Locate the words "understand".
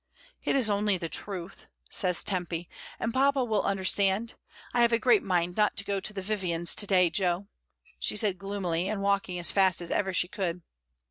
3.61-4.33